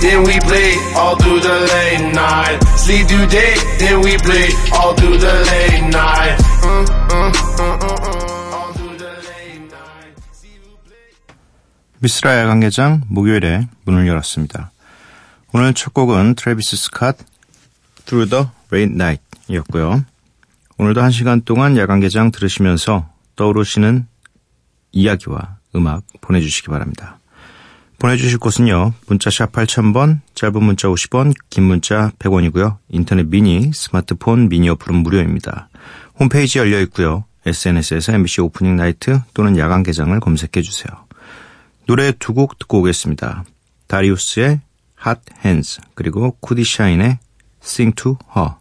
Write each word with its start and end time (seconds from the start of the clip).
Then 0.00 0.24
we 0.24 0.38
play 0.40 0.74
all 0.96 1.16
through 1.16 1.40
the 1.40 1.56
late 1.72 2.12
night. 2.12 2.58
Sleep 2.76 3.06
through 3.06 3.26
day, 3.28 3.54
then 3.78 4.00
we 4.02 4.16
play 4.18 4.48
all 4.72 4.94
through 4.94 5.18
the 5.18 5.34
late 5.52 5.86
night. 5.92 6.36
Uh, 6.62 6.84
uh, 7.10 7.32
uh, 7.60 8.56
all 8.56 8.72
through 8.72 8.96
the 8.96 9.12
late 9.28 9.64
night. 9.70 10.16
미스라 12.00 12.38
야간개장 12.38 13.02
목요일에 13.08 13.68
문을 13.84 14.06
열었습니다. 14.08 14.72
오늘 15.52 15.74
첫 15.74 15.92
곡은 15.92 16.34
트래비스 16.34 16.76
스캇 16.76 17.16
Through 18.06 18.30
the 18.30 18.46
Late 18.72 18.94
Night 18.94 19.22
이었고요. 19.48 20.04
오늘도 20.78 21.02
한 21.02 21.10
시간 21.10 21.42
동안 21.42 21.76
야간개장 21.76 22.30
들으시면서 22.32 23.08
떠오르시는 23.36 24.06
이야기와 24.92 25.58
음악 25.76 26.02
보내주시기 26.20 26.68
바랍니다. 26.68 27.19
보내주실 28.00 28.38
곳은요. 28.38 28.94
문자 29.06 29.28
샵 29.30 29.52
8000번, 29.52 30.20
짧은 30.34 30.64
문자 30.64 30.88
50원, 30.88 31.34
긴 31.50 31.64
문자 31.64 32.10
100원이고요. 32.18 32.78
인터넷 32.88 33.28
미니, 33.28 33.70
스마트폰 33.74 34.48
미니 34.48 34.70
어플은 34.70 34.96
무료입니다. 35.02 35.68
홈페이지 36.18 36.58
열려 36.58 36.80
있고요. 36.80 37.24
SNS에서 37.44 38.14
MBC 38.14 38.40
오프닝 38.40 38.74
나이트 38.76 39.20
또는 39.34 39.58
야간 39.58 39.82
개장을 39.82 40.18
검색해 40.18 40.62
주세요. 40.62 40.88
노래 41.86 42.12
두 42.12 42.32
곡 42.32 42.58
듣고 42.58 42.78
오겠습니다. 42.80 43.44
다리우스의 43.86 44.60
Hot 45.06 45.20
Hands 45.44 45.80
그리고 45.94 46.36
쿠디샤인의 46.40 47.18
Sing 47.62 47.94
to 47.96 48.16
Her. 48.34 48.59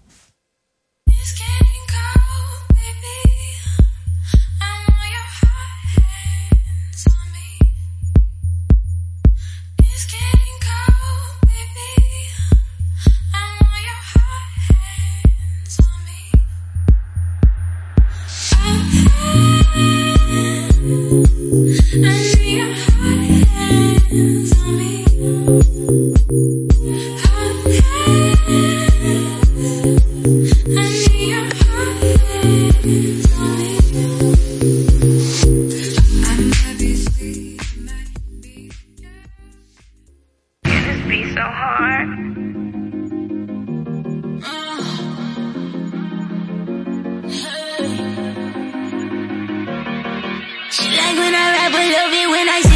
She 50.72 50.85
like 50.85 51.18
when 51.18 51.34
I 51.34 51.52
rap, 51.52 51.72
but 51.72 51.81
love 51.81 52.13
it 52.13 52.30
when 52.30 52.47
I 52.47 52.69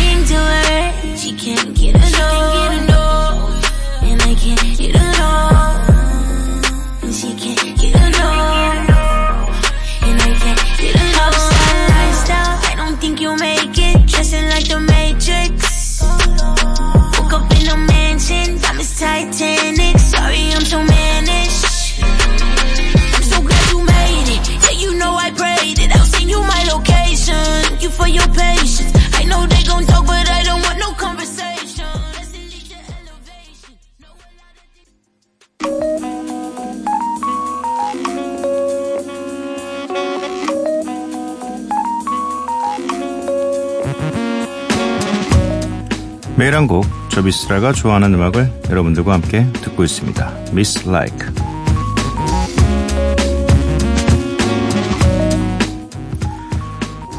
한 46.64 46.68
곡, 46.68 46.86
저 47.10 47.22
미스라가 47.22 47.74
좋아하는 47.74 48.14
음악을 48.14 48.50
여러분들과 48.70 49.12
함께 49.14 49.46
듣고 49.52 49.84
있습니다. 49.84 50.32
Miss 50.52 50.88
Like. 50.88 51.28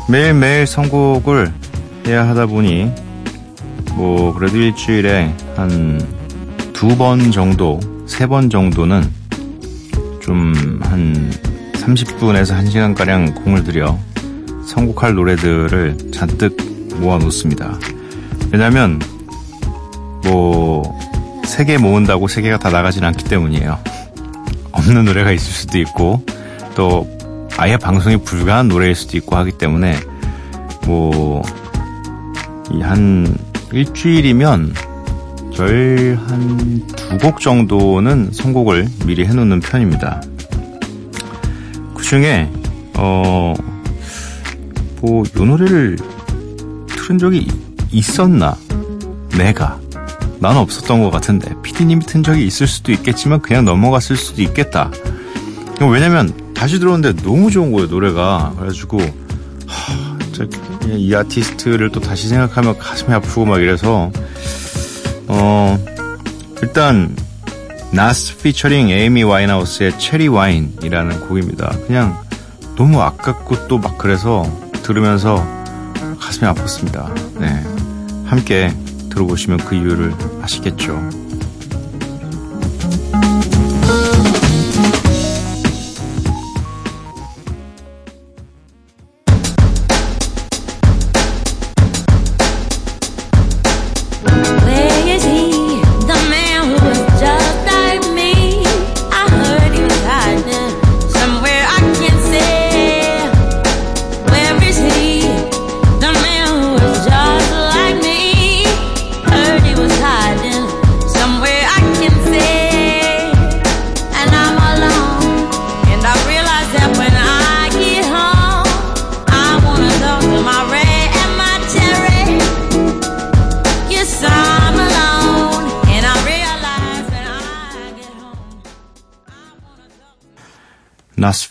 매일매일 0.09 0.67
선곡을 0.67 1.53
해야 2.07 2.27
하다 2.29 2.47
보니, 2.47 2.91
뭐, 3.97 4.33
그래도 4.35 4.57
일주일에 4.59 5.35
한 5.57 6.01
두 6.73 6.97
번 6.97 7.31
정도, 7.31 7.81
세 8.07 8.27
번 8.27 8.49
정도는 8.51 9.03
좀 10.21 10.81
한 10.83 11.31
30분에서 11.75 12.59
1시간가량 12.65 13.45
공을 13.45 13.65
들여 13.65 13.99
선곡할 14.67 15.15
노래들을 15.15 15.99
잔뜩 16.13 16.57
모아 16.99 17.19
놓습니다. 17.19 17.79
왜냐면, 18.51 19.01
뭐, 20.25 20.83
세 21.45 21.65
개 21.65 21.79
모은다고 21.79 22.29
세 22.29 22.43
개가 22.43 22.59
다 22.59 22.71
나가진 22.71 23.05
않기 23.05 23.25
때문이에요. 23.25 23.79
없는 24.73 25.05
노래가 25.05 25.31
있을 25.33 25.53
수도 25.53 25.79
있고, 25.79 26.23
또, 26.75 27.07
아예 27.57 27.77
방송이 27.77 28.17
불가한 28.19 28.69
노래일 28.69 28.95
수도 28.95 29.17
있고 29.17 29.37
하기 29.37 29.53
때문에, 29.53 29.97
뭐, 30.87 31.43
한 32.83 33.37
일주일이면 33.73 34.75
절 35.55 36.17
한 36.29 36.83
두 36.89 37.19
곡 37.23 37.39
정도는 37.41 38.31
선곡을 38.33 38.89
미리 39.07 39.25
해놓는 39.25 39.61
편입니다. 39.61 40.21
그 41.95 42.03
중에, 42.03 42.51
어, 42.97 43.55
뭐, 45.01 45.21
요 45.21 45.45
노래를 45.45 45.97
틀은 46.89 47.19
적이 47.19 47.47
있었나? 47.93 48.57
내가. 49.39 49.79
난 50.45 50.59
없었던 50.59 51.03
것 51.03 51.11
같은데. 51.11 51.55
피디님이 51.63 52.05
튼 52.05 52.23
적이 52.23 52.47
있을 52.47 52.67
수도 52.67 52.93
있겠지만 52.93 53.41
그냥 53.41 53.65
넘어갔을 53.65 54.15
수도 54.15 54.43
있겠다. 54.43 54.91
왜냐면 55.81 56.35
다시 56.55 56.79
들었는데 56.79 57.23
너무 57.23 57.51
좋은 57.51 57.73
거예요, 57.73 57.87
노래가. 57.89 58.53
그래가지고, 58.57 59.01
하, 59.67 60.19
이 60.93 61.15
아티스트를 61.15 61.91
또 61.93 62.01
다시 62.01 62.29
생각하면 62.29 62.77
가슴이 62.77 63.15
아프고 63.15 63.47
막 63.47 63.63
이래서, 63.63 64.13
어, 65.29 65.79
일단, 66.61 67.17
나스 67.93 68.37
피처링 68.37 68.91
에이미 68.91 69.23
와인하우스의 69.23 69.99
체리 69.99 70.29
와인이라는 70.29 71.21
곡입니다. 71.27 71.75
그냥 71.87 72.19
너무 72.77 73.01
아깝고 73.01 73.67
또 73.67 73.79
막 73.79 73.97
그래서 73.97 74.45
들으면서 74.83 75.43
가슴이 76.21 76.53
아팠습니다. 76.53 77.39
네. 77.41 77.65
함께 78.27 78.75
들어보시면 79.15 79.59
그 79.59 79.75
이유를 79.77 80.13
아시겠죠. 80.43 81.24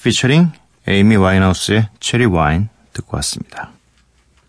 피처링 0.03 0.51
에이미 0.85 1.15
와인하우스의 1.15 1.87
체리 2.01 2.25
와인 2.25 2.67
듣고 2.91 3.15
왔습니다. 3.17 3.71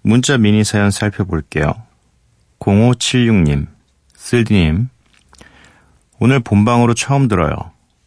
문자 0.03 0.37
미니 0.37 0.65
사연 0.65 0.91
살펴볼게요. 0.91 1.75
0576님, 2.59 3.69
쓸디님, 4.17 4.89
오늘 6.19 6.41
본방으로 6.41 6.95
처음 6.95 7.29
들어요. 7.29 7.55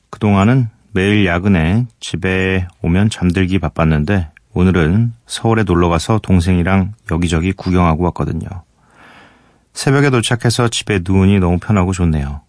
그동안은 0.10 0.68
매일 0.92 1.26
야근에 1.26 1.86
집에 2.02 2.68
오면 2.82 3.10
잠들기 3.10 3.60
바빴는데 3.60 4.30
오늘은 4.54 5.14
서울에 5.26 5.64
놀러 5.64 5.88
가서 5.88 6.20
동생이랑 6.20 6.96
여기저기 7.12 7.54
구경하고 7.54 8.04
왔거든요. 8.06 8.48
새벽에 9.72 10.10
도착해서 10.10 10.68
집에 10.68 11.00
누우니 11.02 11.40
너무 11.40 11.60
편하고 11.60 11.94
좋네요. 11.94 12.42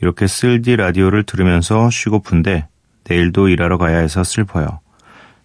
이렇게 0.00 0.26
쓸디 0.26 0.76
라디오를 0.76 1.24
들으면서 1.24 1.90
쉬고픈데 1.90 2.68
내일도 3.08 3.48
일하러 3.48 3.78
가야 3.78 3.98
해서 3.98 4.24
슬퍼요. 4.24 4.80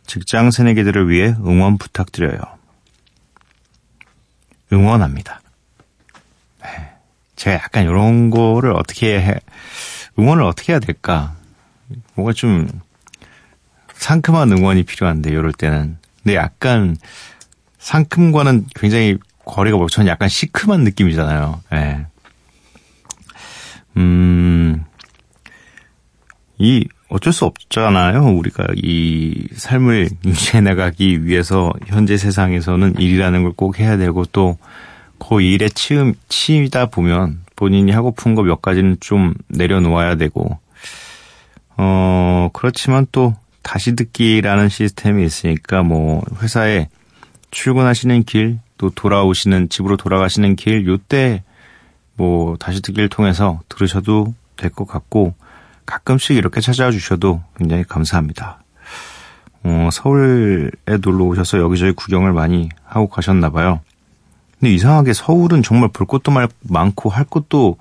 직장 0.06 0.52
새내기들을 0.52 1.10
위해 1.10 1.36
응원 1.46 1.78
부탁드려요. 1.78 2.40
응원합니다. 4.74 5.42
네. 6.64 6.70
제가 7.36 7.56
약간 7.56 7.84
이런 7.84 8.30
거를 8.30 8.72
어떻게 8.74 9.20
해, 9.22 9.36
응원을 10.18 10.44
어떻게 10.44 10.74
해야 10.74 10.80
될까? 10.80 11.36
뭔가 12.16 12.34
좀 12.34 12.68
상큼한 13.94 14.52
응원이 14.52 14.84
필요한데, 14.84 15.30
이럴 15.30 15.54
때는. 15.54 15.98
근데 16.24 16.36
약간 16.36 16.98
상큼과는 17.80 18.68
굉장히 18.76 19.18
거리가 19.46 19.78
멀고 19.78 19.90
저는 19.90 20.08
약간 20.08 20.30
시큼한 20.30 20.84
느낌이잖아요. 20.84 21.62
예. 21.74 22.06
음, 23.98 24.86
이 26.58 26.88
어쩔 27.12 27.34
수 27.34 27.46
없잖아요. 27.46 28.24
우리가 28.36 28.66
이 28.76 29.48
삶을 29.56 30.10
유지해 30.26 30.62
나가기 30.62 31.26
위해서 31.26 31.72
현재 31.88 32.18
세상에서는 32.18 32.96
일이라는 33.00 33.44
걸 33.44 33.52
꼭 33.54 33.80
해야 33.80 33.98
되고 33.98 34.26
또 34.26 34.58
그 35.24 35.40
일에 35.42 35.70
치음, 35.70 36.16
치다 36.30 36.88
보면 36.88 37.42
본인이 37.56 37.92
하고픈 37.92 38.34
거 38.34 38.42
몇 38.42 38.60
가지는 38.64 38.98
좀 39.00 39.36
내려놓아야 39.50 40.16
되고, 40.16 40.58
어, 41.78 42.50
그렇지만 42.54 43.06
또 43.12 43.36
다시 43.62 43.96
듣기라는 43.96 44.70
시스템이 44.70 45.24
있으니까 45.24 45.84
뭐 45.84 46.24
회사에 46.42 46.90
출근하시는 47.52 48.24
길, 48.24 48.58
또 48.80 48.90
돌아오시는 48.90 49.70
집으로 49.70 49.96
돌아가시는 49.96 50.56
길 50.56 50.88
요때 50.88 51.44
뭐 52.16 52.58
다시 52.58 52.82
듣기를 52.82 53.08
통해서 53.10 53.60
들으셔도 53.70 54.34
될 54.58 54.72
것 54.72 54.88
같고 54.88 55.36
가끔씩 55.92 56.38
이렇게 56.38 56.62
찾아와 56.62 56.90
주셔도 56.90 57.44
굉장히 57.58 57.84
감사합니다. 57.84 58.64
어, 59.64 59.90
서울에 59.92 60.72
놀러 61.02 61.26
오셔서 61.26 61.60
여기저기 61.60 61.92
구경을 61.92 62.32
많이 62.32 62.70
하고 62.86 63.10
가셨나 63.10 63.50
봐요. 63.50 63.82
근데 64.58 64.74
이상하게 64.74 65.12
서울은 65.12 65.64
정말 65.64 65.90
볼 65.92 66.08
것도 66.08 66.32
많고 66.62 67.10
할 67.10 67.26
것도 67.26 67.78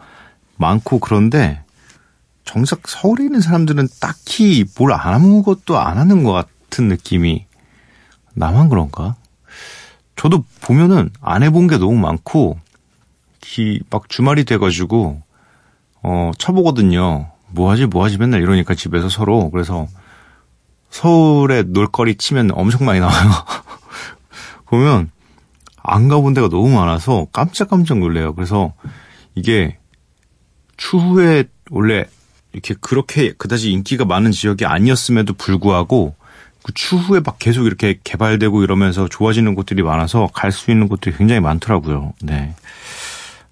많고 0.56 0.98
그런데 0.98 1.62
정작 2.44 2.88
서울에 2.88 3.24
있는 3.24 3.40
사람들은 3.40 3.86
딱히 4.00 4.64
뭘 4.76 4.92
아무것도 4.92 5.78
안 5.78 5.96
하는 5.96 6.24
것 6.24 6.32
같은 6.32 6.88
느낌이 6.88 7.46
나만 8.34 8.68
그런가? 8.68 9.14
저도 10.16 10.44
보면은 10.62 11.10
안 11.20 11.44
해본 11.44 11.68
게 11.68 11.78
너무 11.78 11.94
많고, 11.94 12.58
기, 13.40 13.80
막 13.88 14.08
주말이 14.08 14.44
돼가지고, 14.44 15.22
어, 16.02 16.30
쳐보거든요. 16.38 17.30
뭐 17.52 17.70
하지, 17.70 17.86
뭐 17.86 18.04
하지 18.04 18.18
맨날 18.18 18.42
이러니까 18.42 18.74
집에서 18.74 19.08
서로. 19.08 19.50
그래서 19.50 19.86
서울에 20.90 21.62
놀거리 21.62 22.16
치면 22.16 22.50
엄청 22.52 22.86
많이 22.86 23.00
나와요. 23.00 23.30
보면 24.66 25.10
안 25.82 26.08
가본 26.08 26.34
데가 26.34 26.48
너무 26.48 26.68
많아서 26.68 27.26
깜짝깜짝 27.32 27.98
놀래요. 27.98 28.34
그래서 28.34 28.72
이게 29.34 29.78
추후에 30.76 31.44
원래 31.70 32.04
이렇게 32.52 32.74
그렇게 32.80 33.32
그다지 33.32 33.70
인기가 33.70 34.04
많은 34.04 34.32
지역이 34.32 34.66
아니었음에도 34.66 35.34
불구하고 35.34 36.14
그 36.62 36.72
추후에 36.74 37.20
막 37.24 37.38
계속 37.38 37.66
이렇게 37.66 37.98
개발되고 38.02 38.62
이러면서 38.62 39.08
좋아지는 39.08 39.54
곳들이 39.54 39.82
많아서 39.82 40.28
갈 40.32 40.52
수 40.52 40.70
있는 40.70 40.88
곳들이 40.88 41.16
굉장히 41.16 41.40
많더라고요. 41.40 42.12
네. 42.22 42.54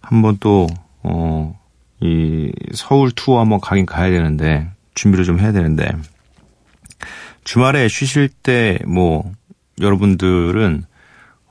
한번 0.00 0.36
또, 0.40 0.66
어, 1.02 1.57
이 2.00 2.52
서울 2.74 3.10
투어 3.10 3.40
한번 3.40 3.60
가긴 3.60 3.86
가야 3.86 4.10
되는데, 4.10 4.70
준비를 4.94 5.24
좀 5.24 5.40
해야 5.40 5.52
되는데, 5.52 5.90
주말에 7.44 7.88
쉬실 7.88 8.28
때, 8.28 8.78
뭐, 8.86 9.32
여러분들은, 9.80 10.84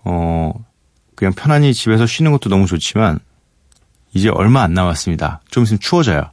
어, 0.03 0.53
그냥 1.15 1.33
편안히 1.33 1.73
집에서 1.73 2.05
쉬는 2.05 2.31
것도 2.31 2.49
너무 2.49 2.65
좋지만, 2.65 3.19
이제 4.13 4.29
얼마 4.29 4.61
안 4.63 4.73
남았습니다. 4.73 5.41
좀 5.49 5.63
있으면 5.63 5.79
추워져요. 5.79 6.31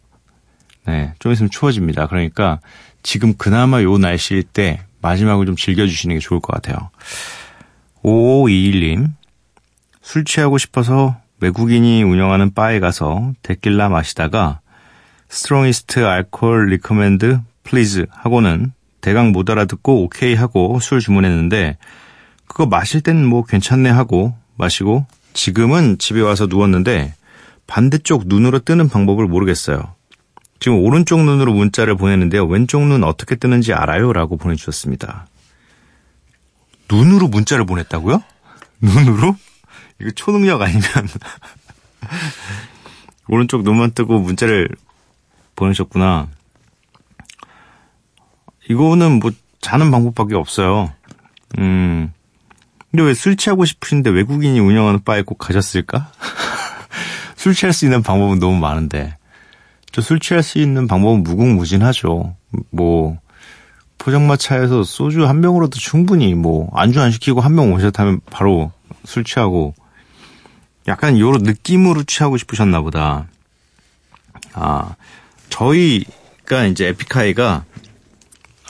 네, 0.87 1.15
좀 1.19 1.33
있으면 1.33 1.51
추워집니다. 1.51 2.07
그러니까 2.07 2.61
지금 3.03 3.35
그나마 3.35 3.83
요 3.83 3.99
날씨일 3.99 4.43
때 4.43 4.83
마지막을 5.01 5.47
좀 5.47 5.57
즐겨주시는 5.57 6.17
게 6.17 6.21
좋을 6.21 6.41
것 6.41 6.55
같아요. 6.55 6.91
5521님, 8.03 9.13
술 10.03 10.25
취하고 10.25 10.59
싶어서 10.59 11.17
외국인이 11.45 12.03
운영하는 12.03 12.55
바에 12.55 12.81
가서 12.81 13.35
데킬라 13.43 13.91
마시다가 13.91 14.61
strongest 15.29 16.03
alcohol 16.07 16.71
recommend 16.71 17.39
please 17.65 18.07
하고는 18.09 18.73
대강 19.03 19.33
못 19.33 19.51
알아듣고 19.51 20.05
오케이 20.05 20.35
하고 20.35 20.81
술 20.81 21.01
주문했는데 21.01 21.77
그거 22.47 22.65
마실 22.65 23.03
땐 23.03 23.27
뭐 23.27 23.45
괜찮네 23.45 23.91
하고 23.91 24.35
마시고 24.57 25.05
지금은 25.35 25.99
집에 25.99 26.23
와서 26.23 26.47
누웠는데 26.47 27.13
반대쪽 27.67 28.23
눈으로 28.27 28.61
뜨는 28.61 28.89
방법을 28.89 29.27
모르겠어요. 29.27 29.95
지금 30.61 30.79
오른쪽 30.79 31.21
눈으로 31.21 31.53
문자를 31.53 31.95
보냈는데요. 31.95 32.47
왼쪽 32.47 32.87
눈 32.87 33.05
어떻게 33.05 33.37
뜨는지 33.37 33.75
알아요? 33.75 34.15
라고 34.15 34.39
보내주셨습니다. 34.39 35.27
눈으로 36.91 37.29
문자를 37.29 37.67
보냈다고요? 37.67 38.23
눈으로? 38.81 39.37
이거 40.01 40.11
초능력 40.15 40.63
아니면 40.63 40.83
오른쪽 43.29 43.63
눈만 43.63 43.93
뜨고 43.93 44.19
문자를 44.21 44.69
보내셨구나. 45.57 46.29
이거는 48.69 49.19
뭐 49.21 49.31
자는 49.61 49.91
방법밖에 49.91 50.35
없어요. 50.35 50.93
음. 51.59 52.13
근데 52.91 53.05
왜 53.05 53.15
술 53.15 53.37
취하고 53.37 53.65
싶으신데 53.65 54.11
외국인이 54.11 54.59
운영하는 54.61 55.03
바에 55.03 55.23
꼭 55.23 55.39
가셨을까? 55.39 56.13
술 57.37 57.55
취할 57.55 57.73
수 57.73 57.85
있는 57.85 58.03
방법은 58.03 58.39
너무 58.39 58.59
많은데. 58.59 59.17
술 60.03 60.19
취할 60.19 60.43
수 60.43 60.59
있는 60.59 60.87
방법은 60.89 61.23
무궁무진하죠. 61.23 62.37
뭐 62.71 63.19
포장마차에서 63.99 64.83
소주 64.83 65.27
한 65.27 65.41
병으로도 65.41 65.79
충분히 65.79 66.35
뭐 66.35 66.69
안주 66.75 67.01
안 67.01 67.11
시키고 67.11 67.41
한 67.41 67.55
병 67.57 67.73
오셨다면 67.73 68.21
바로 68.31 68.73
술 69.05 69.25
취하고 69.25 69.75
약간 70.89 71.19
요런 71.19 71.43
느낌으로 71.43 72.05
취하고 72.05 72.37
싶으셨나 72.37 72.81
보다. 72.81 73.27
아 74.53 74.95
저희가 75.51 76.65
이제 76.67 76.89
에픽하이가 76.89 77.65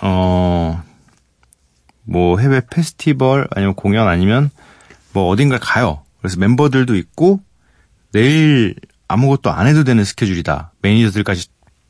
어 0.02 0.84
뭐 2.04 2.38
해외 2.38 2.60
페스티벌 2.70 3.48
아니면 3.50 3.74
공연 3.74 4.08
아니면 4.08 4.50
뭐 5.12 5.28
어딘가 5.28 5.58
가요. 5.58 6.04
그래서 6.18 6.38
멤버들도 6.38 6.94
있고 6.96 7.40
내일 8.12 8.74
아무것도 9.08 9.50
안 9.50 9.66
해도 9.66 9.84
되는 9.84 10.04
스케줄이다. 10.04 10.72
매니저들까지 10.82 11.48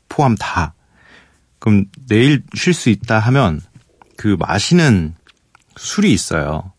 포함 0.09 0.35
다. 0.35 0.73
그럼 1.59 1.85
내일 2.07 2.43
쉴 2.55 2.73
수 2.73 2.89
있다 2.89 3.19
하면 3.19 3.61
그 4.17 4.35
마시는 4.39 5.15
술이 5.77 6.11
있어요. 6.13 6.71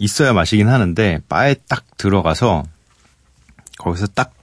있어야 0.00 0.32
마시긴 0.32 0.68
하는데 0.68 1.20
바에 1.28 1.54
딱 1.68 1.84
들어가서 1.96 2.64
거기서 3.78 4.08
딱 4.08 4.40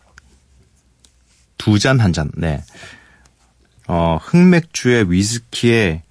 두 1.58 1.80
잔 1.80 2.00
한 2.00 2.14
잔. 2.14 2.32
네. 2.36 2.64
어, 3.88 4.18
흑맥주에 4.22 5.06
위스키에 5.08 6.04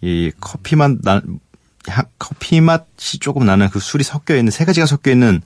이 0.00 0.32
커피 0.40 0.76
맛 0.76 0.92
나, 1.02 1.20
커피 2.18 2.60
맛이 2.60 3.18
조금 3.18 3.44
나는 3.44 3.68
그 3.68 3.80
술이 3.80 4.04
섞여 4.04 4.36
있는 4.36 4.50
세 4.50 4.64
가지가 4.64 4.86
섞여 4.86 5.10
있는 5.10 5.42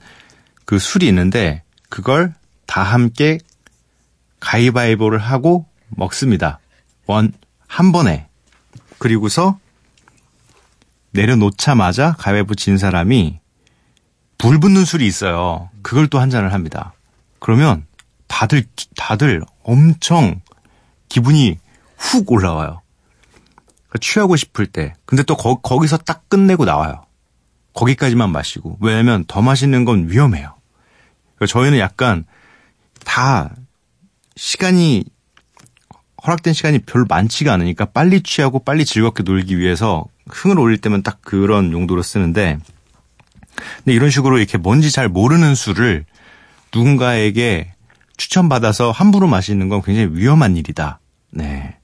그 0.65 0.79
술이 0.79 1.07
있는데 1.07 1.63
그걸 1.89 2.33
다 2.65 2.83
함께 2.83 3.39
가위바위보를 4.39 5.19
하고 5.19 5.65
먹습니다. 5.89 6.59
원, 7.05 7.33
한 7.67 7.91
번에. 7.91 8.27
그리고서 8.97 9.59
내려놓자마자 11.11 12.13
가위바위보 12.17 12.55
진 12.55 12.77
사람이 12.77 13.38
불 14.39 14.59
붙는 14.59 14.85
술이 14.85 15.05
있어요. 15.05 15.69
그걸 15.83 16.07
또 16.07 16.19
한 16.19 16.31
잔을 16.31 16.53
합니다. 16.53 16.93
그러면 17.39 17.85
다들, 18.27 18.63
다들 18.95 19.43
엄청 19.63 20.41
기분이 21.09 21.59
훅 21.97 22.31
올라와요. 22.31 22.81
그러니까 23.89 23.99
취하고 24.01 24.35
싶을 24.35 24.65
때. 24.65 24.93
근데 25.05 25.23
또 25.23 25.35
거, 25.35 25.59
거기서 25.59 25.97
딱 25.97 26.27
끝내고 26.29 26.65
나와요. 26.65 27.05
거기까지만 27.73 28.31
마시고. 28.31 28.77
왜냐면 28.81 29.25
더 29.27 29.41
마시는 29.41 29.83
건 29.83 30.09
위험해요. 30.09 30.55
그러니까 31.35 31.45
저희는 31.47 31.77
약간 31.79 32.25
다 33.03 33.53
시간이 34.37 35.03
허락된 36.25 36.53
시간이 36.53 36.79
별로 36.79 37.05
많지가 37.09 37.53
않으니까 37.53 37.85
빨리 37.85 38.21
취하고 38.21 38.59
빨리 38.59 38.85
즐겁게 38.85 39.23
놀기 39.23 39.57
위해서 39.57 40.05
흥을 40.29 40.59
올릴 40.59 40.77
때면 40.79 41.03
딱 41.03 41.21
그런 41.21 41.71
용도로 41.71 42.03
쓰는데 42.03 42.59
근데 43.77 43.93
이런 43.93 44.09
식으로 44.09 44.37
이렇게 44.37 44.57
뭔지 44.57 44.91
잘 44.91 45.07
모르는 45.09 45.55
술을 45.55 46.05
누군가에게 46.73 47.73
추천받아서 48.17 48.91
함부로 48.91 49.27
마시는 49.27 49.69
건 49.69 49.81
굉장히 49.81 50.09
위험한 50.11 50.57
일이다. 50.57 50.99
네. 51.31 51.77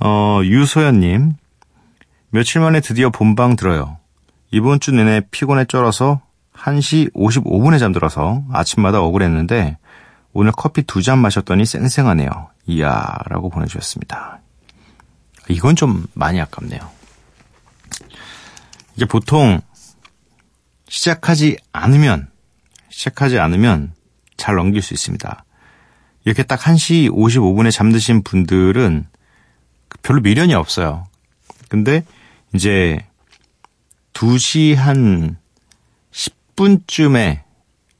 어, 0.00 0.40
유소연님. 0.44 1.34
며칠 2.30 2.60
만에 2.60 2.80
드디어 2.80 3.10
본방 3.10 3.56
들어요. 3.56 3.96
이번 4.50 4.80
주 4.80 4.92
내내 4.92 5.22
피곤에 5.30 5.64
쩔어서 5.66 6.20
1시 6.54 7.12
55분에 7.14 7.78
잠들어서 7.78 8.42
아침마다 8.52 9.00
억울했는데 9.00 9.78
오늘 10.32 10.52
커피 10.52 10.82
두 10.82 11.00
잔 11.02 11.18
마셨더니 11.18 11.64
쌩쌩하네요. 11.64 12.28
이야, 12.66 13.16
라고 13.26 13.48
보내주셨습니다. 13.48 14.40
이건 15.48 15.76
좀 15.76 16.06
많이 16.14 16.40
아깝네요. 16.40 16.80
이게 18.96 19.04
보통 19.06 19.60
시작하지 20.88 21.56
않으면, 21.72 22.28
시작하지 22.90 23.38
않으면 23.38 23.92
잘 24.36 24.56
넘길 24.56 24.82
수 24.82 24.94
있습니다. 24.94 25.44
이렇게 26.24 26.42
딱 26.42 26.60
1시 26.60 27.10
55분에 27.10 27.70
잠드신 27.70 28.22
분들은 28.22 29.06
별로 30.02 30.20
미련이 30.20 30.54
없어요. 30.54 31.06
근데 31.68 32.04
이제 32.54 32.98
2시 34.14 34.74
한 34.74 35.38
10분쯤에 36.12 37.42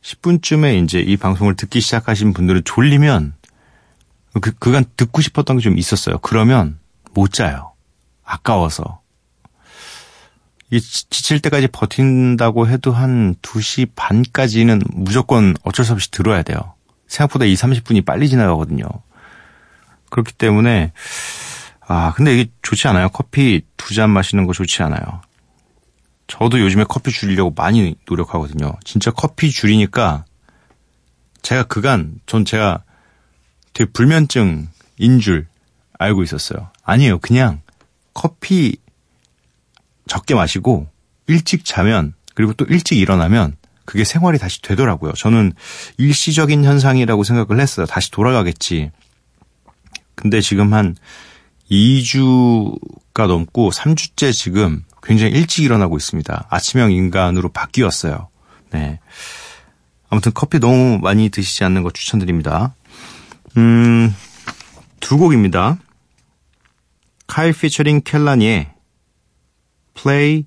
10분쯤에 0.02 0.83
이제 0.83 1.00
이 1.00 1.16
방송을 1.16 1.54
듣기 1.57 1.80
시작하신 1.80 2.33
분들은 2.33 2.62
졸리면 2.64 3.35
그, 4.40 4.52
그간 4.59 4.85
듣고 4.97 5.21
싶었던 5.21 5.59
게 5.59 5.62
좀 5.62 5.78
있었어요. 5.78 6.18
그러면 6.18 6.78
못 7.12 7.33
자요. 7.33 7.73
아까워서. 8.25 9.00
이게 10.71 10.81
지칠 10.81 11.41
때까지 11.41 11.69
버틴다고 11.69 12.69
해도 12.69 12.93
한 12.93 13.35
2시 13.43 13.91
반까지는 13.97 14.83
무조건 14.93 15.55
어쩔 15.63 15.85
수 15.85 15.93
없이 15.93 16.11
들어야 16.11 16.43
돼요. 16.43 16.75
생각보다 17.07 17.47
2, 17.47 17.55
30분이 17.55 18.05
빨리 18.05 18.29
지나가거든요. 18.29 18.87
그렇기 20.11 20.35
때문에, 20.35 20.93
아, 21.87 22.13
근데 22.15 22.35
이게 22.35 22.51
좋지 22.63 22.87
않아요. 22.89 23.09
커피 23.09 23.63
두 23.77 23.95
잔 23.95 24.11
마시는 24.11 24.47
거 24.47 24.53
좋지 24.53 24.83
않아요. 24.83 25.23
저도 26.27 26.61
요즘에 26.61 26.85
커피 26.87 27.11
줄이려고 27.11 27.53
많이 27.57 27.95
노력하거든요. 28.07 28.73
진짜 28.85 29.11
커피 29.11 29.51
줄이니까 29.51 30.27
제가 31.41 31.63
그간 31.63 32.21
전 32.27 32.45
제가 32.45 32.83
되게 33.73 33.91
불면증인 33.91 35.21
줄 35.23 35.47
알고 35.99 36.23
있었어요. 36.23 36.69
아니에요. 36.83 37.19
그냥 37.21 37.63
커피 38.13 38.77
적게 40.09 40.35
마시고 40.35 40.88
일찍 41.27 41.65
자면 41.65 42.15
그리고 42.35 42.53
또 42.55 42.65
일찍 42.69 42.99
일어나면 42.99 43.57
그게 43.85 44.05
생활이 44.05 44.38
다시 44.38 44.61
되더라고요. 44.62 45.12
저는 45.12 45.53
일시적인 45.97 46.65
현상이라고 46.65 47.25
생각을 47.25 47.61
했어요. 47.61 47.87
다시 47.87 48.11
돌아가겠지. 48.11 48.91
근데 50.15 50.41
지금 50.41 50.75
한 50.75 50.97
2주가 51.71 53.27
넘고 53.27 53.71
3주째 53.71 54.33
지금 54.33 54.85
굉장히 55.03 55.33
일찍 55.33 55.65
일어나고 55.65 55.97
있습니다. 55.97 56.49
아침형 56.50 56.93
인간으로 56.93 57.50
바뀌었어요. 57.50 58.29
네. 58.73 59.00
아무튼 60.11 60.33
커피 60.35 60.59
너무 60.59 60.99
많이 60.99 61.29
드시지 61.29 61.65
않는 61.65 61.83
거 61.83 61.91
추천드립니다. 61.91 62.75
음, 63.57 64.15
두 65.00 65.19
곡입니다. 65.19 65.79
카일 67.27 67.53
피처링 67.53 68.03
켈라니의 68.05 68.71
Play 70.00 70.45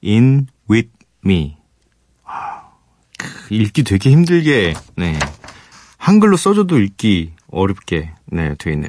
in 0.00 0.46
with 0.70 0.90
me. 1.24 1.56
아, 2.24 2.62
읽기 3.50 3.82
되게 3.82 4.10
힘들게, 4.10 4.74
네. 4.96 5.18
한글로 5.98 6.36
써줘도 6.36 6.78
읽기 6.78 7.32
어렵게, 7.50 8.12
네, 8.26 8.54
되어 8.56 8.72
있네요. 8.74 8.88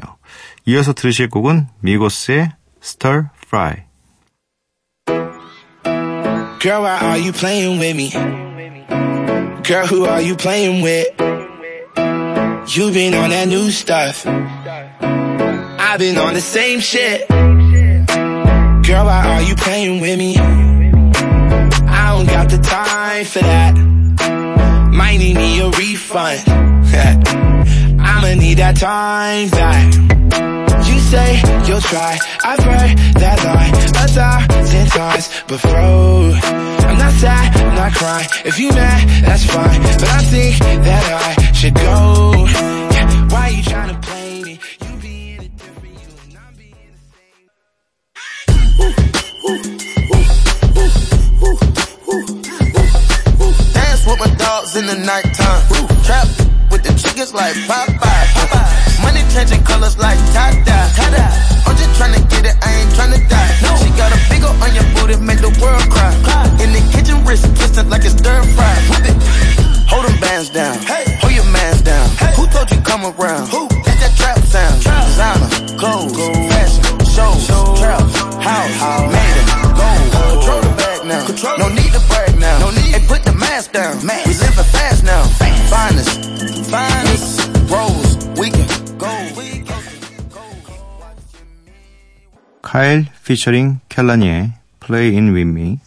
이어서 0.68 0.94
들으실 0.94 1.30
곡은 1.30 1.68
미고스의 1.80 2.52
Stir 2.84 3.30
Fry. 3.46 3.86
Girl, 6.60 6.84
why 6.84 7.00
are 7.02 7.18
you 7.20 7.32
playing 7.32 7.80
with 7.80 7.96
me? 7.96 8.12
Girl, 9.64 9.88
who 9.88 10.06
are 10.06 10.22
you 10.22 10.36
playing 10.36 10.84
with? 10.84 11.08
You 12.68 12.92
been 12.92 13.16
on 13.16 13.32
that 13.32 13.48
new 13.48 13.72
stuff. 13.72 14.28
I've 14.28 15.98
been 15.98 16.18
on 16.18 16.36
the 16.36 16.42
same 16.42 16.82
shit. 16.82 17.26
Girl, 18.88 19.04
why 19.04 19.36
are 19.36 19.42
you 19.42 19.54
playing 19.56 20.00
with 20.00 20.18
me? 20.18 20.38
I 20.38 22.16
don't 22.16 22.26
got 22.26 22.50
the 22.50 22.58
time 22.58 23.26
for 23.26 23.40
that. 23.40 23.76
Might 24.94 25.18
need 25.18 25.36
me 25.36 25.60
a 25.60 25.70
refund. 25.72 26.48
I'ma 28.00 28.34
need 28.36 28.60
that 28.60 28.78
time 28.78 29.50
back. 29.50 29.94
You 30.88 31.00
say 31.00 31.42
you'll 31.68 31.82
try. 31.82 32.18
I've 32.46 32.64
heard 32.64 32.98
that 33.20 33.44
lie 33.44 33.68
a 33.68 34.08
thousand 34.08 34.88
times 34.88 35.28
before. 35.50 36.32
I'm 36.88 36.98
not 36.98 37.12
sad, 37.20 37.58
I'm 37.58 37.76
not 37.76 37.94
crying. 37.94 38.30
If 38.46 38.58
you 38.58 38.70
mad, 38.70 39.26
that's 39.26 39.44
fine. 39.44 39.82
But 39.82 40.04
I 40.04 40.22
think 40.32 40.60
that 40.60 41.36
I 41.38 41.52
should 41.52 41.76
go. 41.76 42.77
With 54.08 54.20
my 54.20 54.32
dogs 54.40 54.76
in 54.76 54.88
the 54.88 54.96
nighttime. 54.96 55.62
Ooh. 55.76 55.88
Trap 56.08 56.28
with 56.72 56.82
the 56.84 56.96
chickens 56.96 57.34
like 57.34 57.54
Popeye. 57.68 59.04
Money 59.04 59.22
changing 59.36 59.64
colors 59.64 59.98
like 60.00 60.18
tie-dye. 60.32 60.88
I'm 61.68 61.76
just 61.76 61.92
tryna 62.00 62.24
get 62.32 62.48
it, 62.48 62.56
I 62.64 62.72
ain't 62.80 62.92
tryna 62.96 63.20
die. 63.28 63.52
She 63.84 63.92
got 64.00 64.16
a 64.16 64.20
big 64.32 64.44
on 64.48 64.72
your 64.74 64.88
booty, 64.96 65.20
make 65.20 65.44
the 65.44 65.52
world 65.60 65.84
cry. 65.92 66.16
In 66.64 66.72
the 66.72 66.82
kitchen, 66.96 67.24
wrist 67.26 67.44
twisting 67.56 67.90
like 67.90 68.06
it's 68.06 68.16
stir 68.16 68.42
fry. 68.56 68.74
Whip 68.90 69.12
it. 69.12 69.18
Hold 69.92 70.06
them 70.08 70.20
bands 70.20 70.50
down. 70.50 70.80
Hold 71.22 71.34
your 71.34 71.46
mans 71.52 71.82
down. 71.82 72.08
Who 72.36 72.48
told 72.48 72.72
you 72.72 72.80
come 72.82 73.06
around? 73.06 73.48
Who? 73.50 73.67
피처링 93.28 93.82
켈라니의 93.90 94.54
Play 94.80 95.14
in 95.14 95.36
with 95.36 95.50
me, 95.50 95.80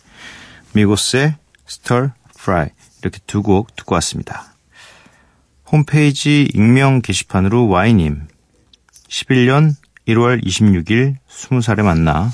미고스의 0.75 1.37
Stir 1.66 2.11
Fry 2.38 2.68
이렇게 3.00 3.18
두 3.26 3.40
곡 3.42 3.75
듣고 3.76 3.94
왔습니다. 3.94 4.52
홈페이지 5.73 6.47
익명 6.52 7.00
게시판으로 7.00 7.68
Y님 7.68 8.26
11년 9.09 9.73
1월 10.06 10.44
26일 10.44 11.16
20살에 11.30 11.82
만나 11.82 12.30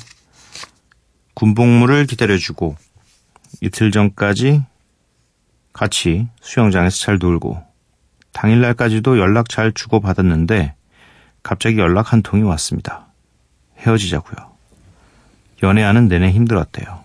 군복무를 1.34 2.06
기다려주고 2.06 2.75
이틀 3.60 3.92
전까지 3.92 4.64
같이 5.72 6.26
수영장에서 6.40 6.96
잘 6.96 7.18
놀고 7.18 7.62
당일날까지도 8.32 9.20
연락 9.20 9.50
잘 9.50 9.70
주고받았는데 9.72 10.75
갑자기 11.44 11.78
연락 11.78 12.12
한 12.12 12.22
통이 12.22 12.42
왔습니다. 12.42 13.06
헤어지자고요. 13.78 14.55
연애하는 15.62 16.08
내내 16.08 16.30
힘들었대요. 16.32 17.04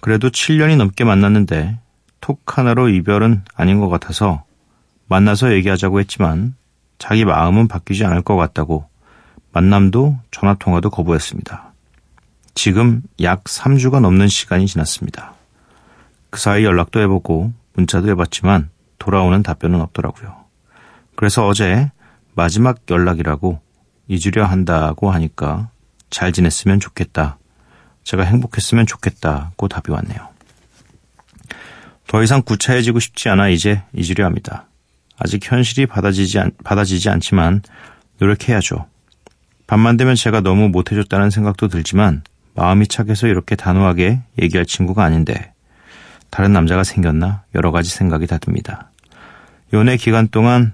그래도 0.00 0.30
7년이 0.30 0.76
넘게 0.76 1.04
만났는데 1.04 1.78
톡 2.20 2.40
하나로 2.46 2.88
이별은 2.88 3.44
아닌 3.54 3.80
것 3.80 3.88
같아서 3.88 4.44
만나서 5.08 5.52
얘기하자고 5.54 6.00
했지만 6.00 6.54
자기 6.98 7.24
마음은 7.24 7.68
바뀌지 7.68 8.04
않을 8.04 8.22
것 8.22 8.36
같다고 8.36 8.88
만남도 9.52 10.18
전화통화도 10.30 10.90
거부했습니다. 10.90 11.72
지금 12.54 13.02
약 13.22 13.44
3주가 13.44 14.00
넘는 14.00 14.28
시간이 14.28 14.66
지났습니다. 14.66 15.34
그 16.30 16.38
사이 16.38 16.64
연락도 16.64 17.00
해보고 17.00 17.52
문자도 17.74 18.08
해봤지만 18.10 18.70
돌아오는 18.98 19.42
답변은 19.42 19.80
없더라고요. 19.80 20.36
그래서 21.16 21.46
어제 21.46 21.90
마지막 22.34 22.78
연락이라고 22.88 23.60
잊으려 24.08 24.44
한다고 24.44 25.10
하니까 25.10 25.70
잘 26.10 26.32
지냈으면 26.32 26.80
좋겠다. 26.80 27.38
제가 28.04 28.24
행복했으면 28.24 28.86
좋겠다고 28.86 29.68
답이 29.68 29.90
왔네요. 29.92 30.28
더 32.06 32.22
이상 32.22 32.42
구차해지고 32.42 32.98
싶지 32.98 33.28
않아 33.28 33.48
이제 33.48 33.82
잊으려 33.94 34.24
합니다. 34.24 34.66
아직 35.16 35.40
현실이 35.48 35.86
받아지지, 35.86 36.38
않, 36.40 36.50
받아지지 36.64 37.08
않지만 37.08 37.62
노력해야죠. 38.18 38.86
밤만 39.66 39.96
되면 39.96 40.16
제가 40.16 40.40
너무 40.40 40.68
못해줬다는 40.70 41.30
생각도 41.30 41.68
들지만 41.68 42.24
마음이 42.54 42.88
착해서 42.88 43.28
이렇게 43.28 43.54
단호하게 43.54 44.22
얘기할 44.42 44.66
친구가 44.66 45.04
아닌데 45.04 45.52
다른 46.30 46.52
남자가 46.52 46.82
생겼나 46.82 47.44
여러 47.54 47.70
가지 47.70 47.90
생각이 47.90 48.26
다 48.26 48.38
듭니다. 48.38 48.90
연애 49.72 49.96
기간 49.96 50.26
동안 50.26 50.72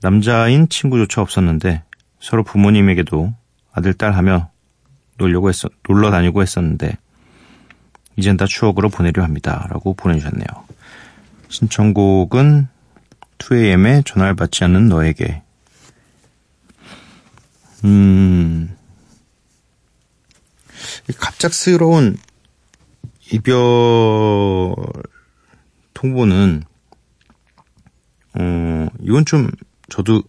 남자인 0.00 0.68
친구조차 0.68 1.20
없었는데 1.20 1.82
서로 2.20 2.42
부모님에게도 2.42 3.34
아들, 3.72 3.94
딸 3.94 4.12
하며 4.12 4.50
놀려고 5.16 5.48
했었, 5.48 5.70
놀러 5.88 6.10
다니고 6.10 6.42
했었는데 6.42 6.96
이젠 8.16 8.36
다 8.36 8.46
추억으로 8.46 8.88
보내려 8.88 9.22
합니다. 9.22 9.66
라고 9.70 9.94
보내주셨네요. 9.94 10.46
신청곡은 11.48 12.68
2AM의 13.38 14.04
전화를 14.04 14.34
받지 14.34 14.64
않는 14.64 14.88
너에게 14.88 15.42
음 17.84 18.76
갑작스러운 21.16 22.18
이별 23.32 24.74
통보는 25.94 26.64
어 28.34 28.86
이건 29.00 29.24
좀 29.24 29.50
저도 29.88 30.22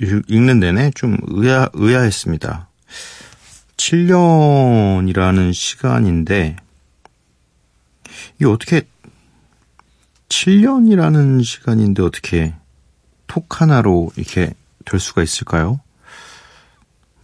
읽는 0.00 0.60
내내 0.60 0.90
좀 0.92 1.16
의아, 1.28 1.68
의아했습니다. 1.72 2.68
7년이라는 3.76 5.52
시간인데, 5.52 6.56
이게 8.36 8.46
어떻게, 8.46 8.82
7년이라는 10.28 11.44
시간인데 11.44 12.02
어떻게 12.02 12.54
톡 13.26 13.60
하나로 13.60 14.10
이렇게 14.16 14.52
될 14.84 15.00
수가 15.00 15.22
있을까요? 15.22 15.80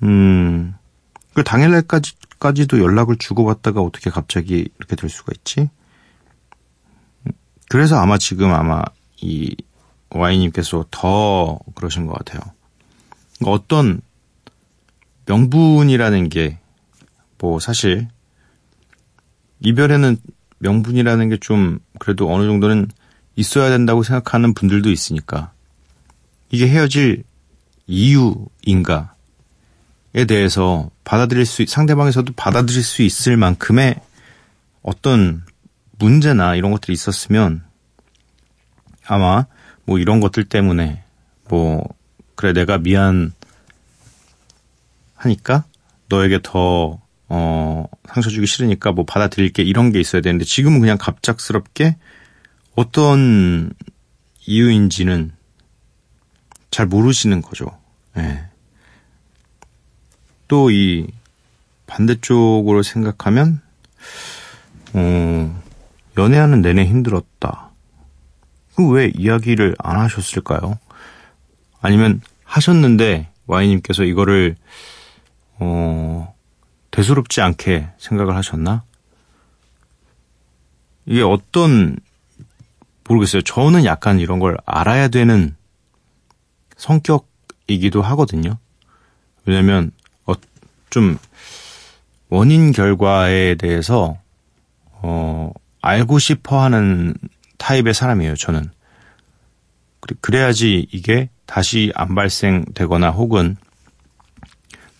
음, 0.02 0.74
그 1.34 1.42
당일날까지, 1.42 2.14
까지도 2.40 2.80
연락을 2.80 3.16
주고받다가 3.16 3.82
어떻게 3.82 4.08
갑자기 4.10 4.68
이렇게 4.78 4.96
될 4.96 5.10
수가 5.10 5.32
있지? 5.36 5.68
그래서 7.68 7.96
아마 7.98 8.18
지금 8.18 8.52
아마 8.52 8.82
이 9.20 9.54
와이님께서 10.10 10.86
더 10.90 11.58
그러신 11.74 12.06
것 12.06 12.14
같아요. 12.14 12.40
그러니까 13.40 13.52
어떤 13.52 14.00
명분이라는 15.26 16.28
게 16.28 16.60
뭐 17.40 17.58
사실 17.58 18.06
이별에는 19.60 20.18
명분이라는 20.58 21.28
게 21.30 21.38
좀 21.40 21.78
그래도 21.98 22.32
어느 22.32 22.44
정도는 22.44 22.88
있어야 23.34 23.70
된다고 23.70 24.02
생각하는 24.02 24.52
분들도 24.54 24.90
있으니까 24.90 25.52
이게 26.50 26.68
헤어질 26.68 27.24
이유인가에 27.86 29.06
대해서 30.28 30.90
받아들일 31.04 31.46
수 31.46 31.64
상대방에서도 31.66 32.32
받아들일 32.36 32.82
수 32.82 33.02
있을 33.02 33.36
만큼의 33.36 34.00
어떤 34.82 35.42
문제나 35.98 36.56
이런 36.56 36.72
것들이 36.72 36.92
있었으면 36.92 37.62
아마 39.06 39.46
뭐 39.84 39.98
이런 39.98 40.20
것들 40.20 40.44
때문에 40.44 41.02
뭐 41.48 41.86
그래 42.40 42.54
내가 42.54 42.78
미안 42.78 43.34
하니까 45.14 45.64
너에게 46.08 46.40
더 46.42 46.98
어, 47.28 47.84
상처 48.08 48.30
주기 48.30 48.46
싫으니까 48.46 48.92
뭐 48.92 49.04
받아들일게 49.04 49.62
이런 49.62 49.92
게 49.92 50.00
있어야 50.00 50.22
되는데 50.22 50.46
지금은 50.46 50.80
그냥 50.80 50.96
갑작스럽게 50.96 51.98
어떤 52.76 53.74
이유인지는 54.46 55.32
잘 56.70 56.86
모르시는 56.86 57.42
거죠. 57.42 57.78
예. 58.16 58.22
네. 58.22 58.48
또이 60.48 61.08
반대쪽으로 61.86 62.82
생각하면 62.82 63.60
어, 64.94 65.62
연애하는 66.16 66.62
내내 66.62 66.86
힘들었다. 66.86 67.68
그왜 68.76 69.12
이야기를 69.14 69.76
안 69.78 70.00
하셨을까요? 70.00 70.78
아니면 71.82 72.22
하셨는데 72.50 73.30
와이님께서 73.46 74.02
이거를 74.02 74.56
어, 75.60 76.34
대수롭지 76.90 77.40
않게 77.40 77.88
생각을 77.98 78.34
하셨나? 78.34 78.82
이게 81.06 81.22
어떤 81.22 81.96
모르겠어요. 83.08 83.42
저는 83.42 83.84
약간 83.84 84.18
이런 84.18 84.40
걸 84.40 84.56
알아야 84.66 85.08
되는 85.08 85.54
성격이기도 86.76 88.02
하거든요. 88.02 88.58
왜냐면 89.44 89.92
어, 90.26 90.32
좀 90.90 91.18
원인 92.30 92.72
결과에 92.72 93.54
대해서 93.54 94.18
어, 94.92 95.52
알고 95.82 96.18
싶어 96.18 96.62
하는 96.62 97.14
타입의 97.58 97.94
사람이에요, 97.94 98.34
저는. 98.34 98.70
그래야지 100.20 100.88
이게 100.90 101.28
다시 101.50 101.90
안 101.96 102.14
발생되거나 102.14 103.10
혹은 103.10 103.56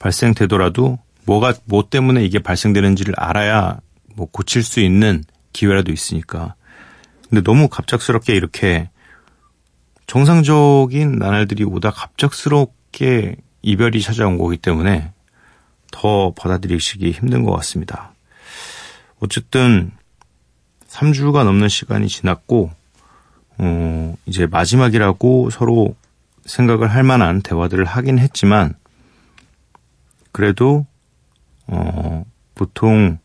발생되더라도 0.01 0.99
뭐가 1.25 1.55
뭐 1.65 1.89
때문에 1.89 2.25
이게 2.25 2.41
발생되는지를 2.41 3.15
알아야 3.17 3.79
뭐 4.17 4.27
고칠 4.29 4.65
수 4.65 4.81
있는 4.81 5.23
기회라도 5.53 5.93
있으니까. 5.93 6.57
근데 7.29 7.41
너무 7.45 7.69
갑작스럽게 7.69 8.35
이렇게 8.35 8.91
정상적인 10.09 11.21
나날들이 11.21 11.63
오다 11.63 11.93
갑작스럽게 11.93 13.37
이별이 13.63 14.03
찾아온 14.03 14.37
거기 14.37 14.57
때문에 14.57 15.13
더 15.93 16.33
받아들이시기 16.37 17.13
힘든 17.13 17.45
것 17.45 17.53
같습니다. 17.53 18.13
어쨌든 19.21 19.93
3주가 20.89 21.45
넘는 21.45 21.69
시간이 21.69 22.09
지났고 22.09 22.73
어, 23.59 24.17
이제 24.27 24.49
마지막이라고 24.49 25.51
서로 25.51 25.95
생각을 26.51 26.89
할 26.89 27.03
만한 27.03 27.41
대화들을 27.43 27.85
하긴 27.85 28.19
했지만, 28.19 28.75
그래도, 30.33 30.87
어, 31.67 32.25
보통 32.55 33.19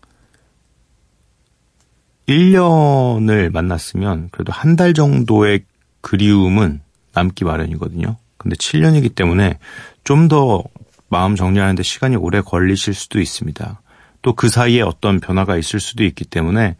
1년을 2.27 3.51
만났으면 3.51 4.29
그래도 4.31 4.51
한 4.51 4.75
달 4.75 4.93
정도의 4.93 5.63
그리움은 6.01 6.81
남기 7.13 7.45
마련이거든요. 7.45 8.17
근데 8.37 8.55
7년이기 8.55 9.15
때문에 9.15 9.59
좀 10.03 10.27
더 10.27 10.63
마음 11.07 11.35
정리하는데 11.35 11.81
시간이 11.83 12.15
오래 12.15 12.41
걸리실 12.41 12.93
수도 12.93 13.19
있습니다. 13.19 13.81
또 14.21 14.33
그 14.33 14.49
사이에 14.49 14.81
어떤 14.81 15.19
변화가 15.19 15.55
있을 15.57 15.79
수도 15.79 16.03
있기 16.03 16.25
때문에, 16.25 16.75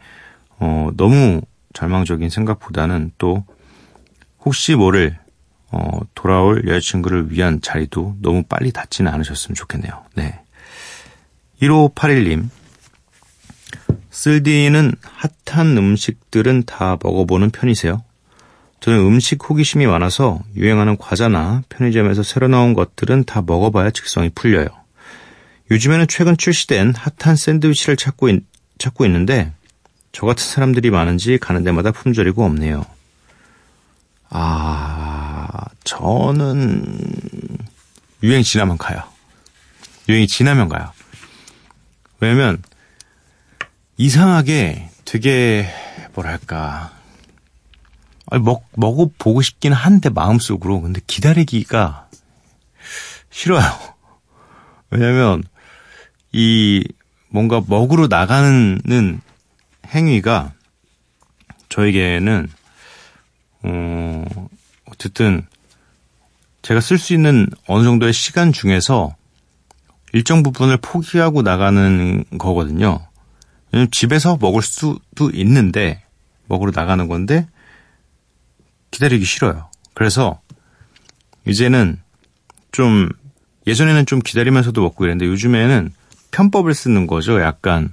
어, 0.58 0.90
너무 0.96 1.40
절망적인 1.74 2.28
생각보다는 2.28 3.12
또 3.18 3.44
혹시 4.44 4.74
모를 4.74 5.16
어, 5.70 6.00
돌아올 6.14 6.68
여자친구를 6.68 7.32
위한 7.32 7.60
자리도 7.60 8.16
너무 8.20 8.42
빨리 8.44 8.72
닿지는 8.72 9.12
않으셨으면 9.12 9.54
좋겠네요. 9.54 10.04
네. 10.14 10.40
1581님. 11.60 12.48
쓸디는 14.10 14.94
핫한 15.44 15.76
음식들은 15.76 16.64
다 16.64 16.96
먹어보는 17.02 17.50
편이세요? 17.50 18.02
저는 18.80 19.00
음식 19.00 19.48
호기심이 19.48 19.86
많아서 19.86 20.40
유행하는 20.54 20.96
과자나 20.96 21.62
편의점에서 21.68 22.22
새로 22.22 22.48
나온 22.48 22.72
것들은 22.72 23.24
다 23.24 23.42
먹어봐야 23.44 23.90
직성이 23.90 24.30
풀려요. 24.30 24.66
요즘에는 25.70 26.06
최근 26.08 26.36
출시된 26.36 26.94
핫한 26.94 27.36
샌드위치를 27.36 27.96
찾고, 27.96 28.28
있, 28.28 28.44
찾고 28.78 29.04
있는데 29.06 29.52
저 30.12 30.24
같은 30.26 30.44
사람들이 30.44 30.90
많은지 30.90 31.38
가는 31.38 31.64
데마다 31.64 31.90
품절이고 31.90 32.44
없네요. 32.44 32.86
아, 34.30 35.15
저는 35.86 36.84
유행 38.24 38.42
지나면 38.42 38.76
가요. 38.76 39.02
유행이 40.08 40.26
지나면 40.26 40.68
가요. 40.68 40.92
왜냐면 42.18 42.60
이상하게 43.96 44.90
되게 45.04 45.68
뭐랄까 46.12 46.92
먹 48.42 48.68
먹어 48.74 49.10
보고 49.16 49.42
싶긴 49.42 49.72
한데 49.72 50.08
마음속으로 50.10 50.80
근데 50.80 51.00
기다리기가 51.06 52.08
싫어요. 53.30 53.62
왜냐면 54.90 55.44
이 56.32 56.84
뭔가 57.28 57.62
먹으러 57.64 58.08
나가는 58.08 58.80
행위가 59.86 60.52
저에게는 61.68 62.48
어, 63.62 64.48
어쨌든 64.86 65.46
제가 66.66 66.80
쓸 66.80 66.98
수 66.98 67.14
있는 67.14 67.46
어느 67.68 67.84
정도의 67.84 68.12
시간 68.12 68.52
중에서 68.52 69.14
일정 70.12 70.42
부분을 70.42 70.78
포기하고 70.78 71.42
나가는 71.42 72.24
거거든요. 72.38 73.06
집에서 73.92 74.36
먹을 74.40 74.62
수도 74.62 75.30
있는데 75.32 76.02
먹으러 76.48 76.72
나가는 76.74 77.06
건데 77.06 77.46
기다리기 78.90 79.24
싫어요. 79.24 79.70
그래서 79.94 80.40
이제는 81.46 82.00
좀 82.72 83.10
예전에는 83.68 84.04
좀 84.06 84.18
기다리면서도 84.18 84.82
먹고 84.82 85.04
이랬는데 85.04 85.26
요즘에는 85.30 85.92
편법을 86.32 86.74
쓰는 86.74 87.06
거죠. 87.06 87.40
약간 87.42 87.92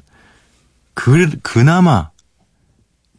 그 0.96 1.30
그나마 1.44 2.10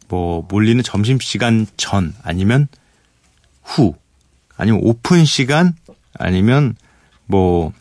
뭐 0.09 0.45
몰리는 0.49 0.83
점심 0.83 1.17
시간 1.21 1.65
전 1.77 2.13
아니면 2.23 2.67
후 3.63 3.95
아니면 4.57 4.81
오픈 4.83 5.25
시간 5.25 5.73
아니면 6.17 6.75
뭐 7.25 7.73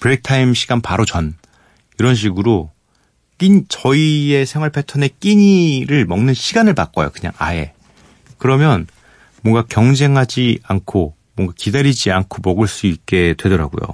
break 0.00 0.22
time 0.22 0.54
시간 0.54 0.80
바로 0.80 1.04
전 1.04 1.34
이런 1.98 2.14
식으로 2.14 2.70
낀 3.38 3.66
저희의 3.68 4.46
생활 4.46 4.70
패턴에 4.70 5.10
끼니를 5.20 6.06
먹는 6.06 6.34
시간을 6.34 6.74
바꿔요. 6.74 7.10
그냥 7.12 7.32
아예. 7.38 7.72
그러면 8.38 8.86
뭔가 9.42 9.62
경쟁하지 9.68 10.60
않고 10.62 11.14
뭔가 11.34 11.54
기다리지 11.56 12.10
않고 12.10 12.38
먹을 12.42 12.66
수 12.66 12.86
있게 12.86 13.34
되더라고요. 13.38 13.86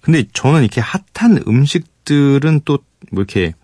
근데 0.00 0.24
저는 0.32 0.62
이렇게 0.62 0.80
핫한 0.80 1.44
음식들은 1.46 2.62
또 2.64 2.78
뭐 3.10 3.22
이렇게 3.22 3.54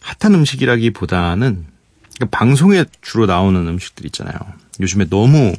핫한 0.00 0.34
음식이라기보다는 0.34 1.66
그러니까 2.16 2.38
방송에 2.38 2.84
주로 3.00 3.26
나오는 3.26 3.66
음식들 3.66 4.06
있잖아요. 4.06 4.36
요즘에 4.80 5.06
너무 5.08 5.54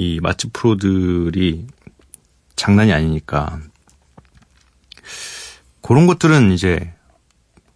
이 0.00 0.18
맛집 0.20 0.54
프로들이 0.54 1.66
장난이 2.56 2.90
아니니까. 2.90 3.60
그런 5.82 6.06
것들은 6.06 6.52
이제 6.52 6.94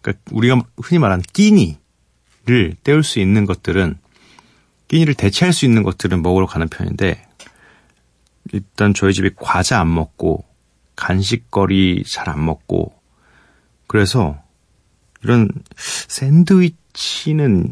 그러니까 0.01 0.23
우리가 0.31 0.59
흔히 0.81 0.97
말하는 0.97 1.23
끼니를 1.33 2.75
때울 2.83 3.03
수 3.03 3.19
있는 3.19 3.45
것들은 3.45 3.99
끼니를 4.87 5.13
대체할 5.13 5.53
수 5.53 5.65
있는 5.65 5.83
것들은 5.83 6.23
먹으러 6.23 6.47
가는 6.47 6.67
편인데 6.67 7.27
일단 8.53 8.95
저희 8.95 9.13
집이 9.13 9.31
과자 9.35 9.79
안 9.79 9.93
먹고 9.93 10.45
간식거리 10.95 12.03
잘 12.07 12.29
안 12.29 12.43
먹고 12.43 12.99
그래서 13.85 14.41
이런 15.23 15.49
샌드위치는 15.77 17.71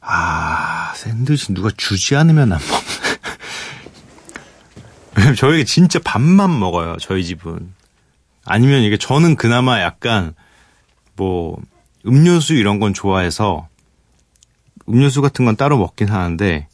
아 0.00 0.94
샌드위치 0.94 1.52
누가 1.52 1.70
주지 1.76 2.16
않으면 2.16 2.52
안 2.52 2.60
먹는 2.60 3.07
저희 5.36 5.64
진짜 5.64 5.98
밥만 6.04 6.58
먹어요 6.58 6.96
저희 7.00 7.24
집은 7.24 7.72
아니면 8.44 8.82
이게 8.82 8.96
저는 8.96 9.36
그나마 9.36 9.80
약간 9.80 10.34
뭐 11.16 11.60
음료수 12.06 12.54
이런 12.54 12.78
건 12.80 12.94
좋아해서 12.94 13.68
음료수 14.88 15.20
같은 15.22 15.44
건 15.44 15.56
따로 15.56 15.76
먹긴 15.78 16.08
하는데 16.08 16.66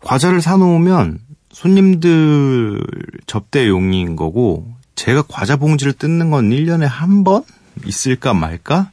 과자를 0.00 0.40
사놓으면 0.40 1.20
손님들 1.50 2.80
접대용인 3.26 4.16
거고 4.16 4.66
제가 4.94 5.22
과자 5.28 5.56
봉지를 5.56 5.92
뜯는 5.92 6.30
건 6.30 6.50
1년에 6.50 6.86
한 6.86 7.22
번 7.24 7.44
있을까 7.84 8.34
말까? 8.34 8.90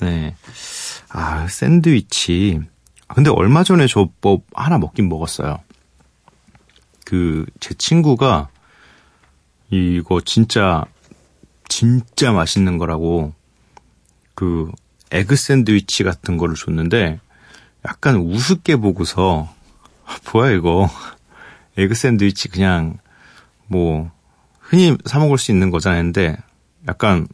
네. 0.00 0.34
아, 1.08 1.46
샌드위치. 1.48 2.60
근데 3.08 3.30
얼마 3.30 3.64
전에 3.64 3.86
저 3.86 4.08
뭐 4.20 4.40
하나 4.54 4.76
먹긴 4.78 5.08
먹었어요. 5.08 5.58
그 7.10 7.44
제 7.58 7.74
친구가 7.74 8.50
이거 9.70 10.20
진짜 10.20 10.84
진짜 11.68 12.30
맛있는 12.30 12.78
거라고 12.78 13.34
그 14.36 14.70
egg 15.10 15.34
샌드위치 15.34 16.04
같은 16.04 16.36
거를 16.36 16.54
줬는데 16.54 17.18
약간 17.84 18.14
우습게 18.14 18.76
보고서 18.76 19.52
뭐야 20.32 20.52
이거 20.52 20.88
egg 21.76 21.94
샌드위치 21.94 22.48
그냥 22.48 22.98
뭐 23.66 24.12
흔히 24.60 24.96
사 25.04 25.18
먹을 25.18 25.36
수 25.36 25.50
있는 25.50 25.70
거잖아요. 25.70 26.02
근데 26.02 26.36
약간 26.86 27.26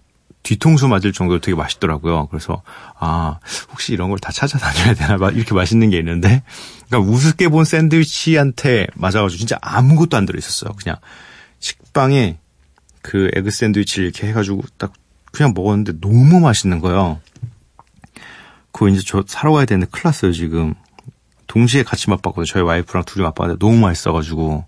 뒤통수 0.47 0.87
맞을 0.87 1.13
정도로 1.13 1.41
되게 1.41 1.57
맛있더라고요. 1.57 2.29
그래서 2.29 2.63
아 2.99 3.39
혹시 3.71 3.93
이런 3.93 4.11
걸 4.11 4.19
다 4.21 4.31
찾아다녀야 4.31 4.95
되나 4.95 5.17
이렇게 5.31 5.55
맛있는 5.55 5.91
게 5.91 5.99
있는데 5.99 6.43
그러니까 6.89 7.11
우습게 7.13 7.49
본 7.49 7.65
샌드위치한테 7.65 8.87
맞아가지고 8.95 9.39
진짜 9.39 9.59
아무것도 9.61 10.17
안 10.17 10.25
들어 10.25 10.39
있었어요. 10.39 10.73
그냥 10.81 10.97
식빵에 11.59 12.39
그 13.03 13.29
에그 13.35 13.51
샌드위치를 13.51 14.05
이렇게 14.05 14.29
해가지고 14.29 14.63
딱 14.79 14.93
그냥 15.33 15.53
먹었는데 15.55 16.01
너무 16.01 16.39
맛있는 16.41 16.79
거예요. 16.81 17.21
그거 18.73 18.89
이제 18.89 19.01
저 19.05 19.25
사러 19.27 19.53
가야 19.53 19.65
되는데 19.65 19.89
큰일 19.91 20.03
났어요, 20.05 20.33
지금. 20.33 20.75
동시에 21.47 21.83
같이 21.83 22.09
맛봤거든요. 22.11 22.45
저희 22.45 22.63
와이프랑 22.63 23.05
둘이 23.05 23.23
맛봤는데 23.25 23.59
너무 23.59 23.79
맛있어가지고. 23.79 24.65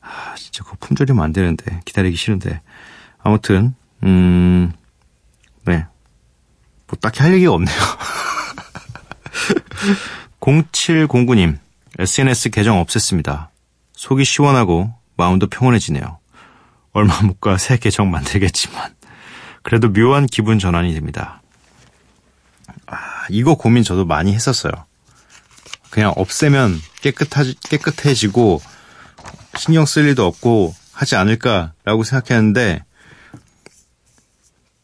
아, 0.00 0.34
진짜 0.36 0.64
그거 0.64 0.76
품절이면 0.80 1.22
안 1.22 1.32
되는데. 1.32 1.80
기다리기 1.84 2.16
싫은데. 2.16 2.60
아무튼, 3.22 3.74
음, 4.02 4.72
네. 4.72 4.78
뭐 6.94 6.98
딱히 7.00 7.22
할 7.22 7.34
얘기가 7.34 7.52
없네요. 7.52 7.76
0709님, 10.40 11.58
SNS 11.98 12.50
계정 12.50 12.82
없앴습니다. 12.84 13.48
속이 13.94 14.24
시원하고 14.24 14.94
마음도 15.16 15.48
평온해지네요. 15.48 16.18
얼마 16.92 17.20
못 17.22 17.40
가 17.40 17.56
새 17.58 17.76
계정 17.78 18.10
만들겠지만. 18.10 18.94
그래도 19.62 19.92
묘한 19.92 20.26
기분 20.26 20.58
전환이 20.60 20.94
됩니다. 20.94 21.42
아, 22.86 22.96
이거 23.30 23.54
고민 23.56 23.82
저도 23.82 24.04
많이 24.04 24.32
했었어요. 24.34 24.70
그냥 25.90 26.12
없애면 26.16 26.80
깨끗하지, 27.00 27.56
깨끗해지고 27.68 28.60
신경 29.56 29.86
쓸 29.86 30.04
일도 30.06 30.24
없고 30.26 30.74
하지 30.92 31.16
않을까라고 31.16 32.04
생각했는데 32.04 32.84